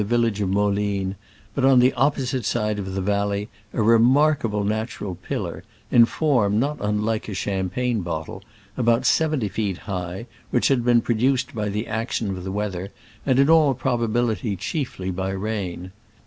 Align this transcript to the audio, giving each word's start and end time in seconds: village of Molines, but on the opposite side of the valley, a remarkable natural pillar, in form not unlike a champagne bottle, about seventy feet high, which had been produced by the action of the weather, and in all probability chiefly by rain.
village 0.03 0.41
of 0.41 0.49
Molines, 0.49 1.13
but 1.53 1.63
on 1.63 1.77
the 1.77 1.93
opposite 1.93 2.43
side 2.43 2.79
of 2.79 2.95
the 2.95 3.01
valley, 3.01 3.49
a 3.71 3.83
remarkable 3.83 4.63
natural 4.63 5.13
pillar, 5.13 5.63
in 5.91 6.05
form 6.05 6.59
not 6.59 6.75
unlike 6.81 7.29
a 7.29 7.35
champagne 7.35 7.99
bottle, 8.01 8.41
about 8.75 9.05
seventy 9.05 9.47
feet 9.47 9.77
high, 9.77 10.25
which 10.49 10.69
had 10.69 10.83
been 10.83 11.01
produced 11.01 11.53
by 11.53 11.69
the 11.69 11.85
action 11.85 12.31
of 12.31 12.43
the 12.43 12.51
weather, 12.51 12.89
and 13.27 13.37
in 13.37 13.47
all 13.47 13.75
probability 13.75 14.55
chiefly 14.55 15.11
by 15.11 15.29
rain. 15.29 15.91